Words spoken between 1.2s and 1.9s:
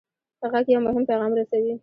رسوي.